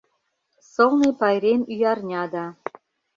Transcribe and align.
Сылне 0.71 1.09
пайрем 1.19 1.61
Ӱярня 1.71 2.23
да 2.33 2.45